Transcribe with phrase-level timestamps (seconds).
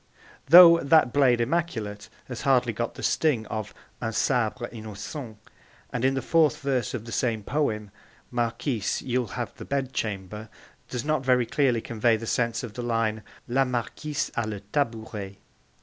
[0.47, 5.37] though 'that blade immaculate' has hardly got the sting of 'un sabre innocent';
[5.93, 7.91] and in the fourth verse of the same poem,
[8.31, 10.49] 'Marquise, you'll have the bed chamber'
[10.89, 15.37] does not very clearly convey the sense of the line 'La Marquise a le tabouret.'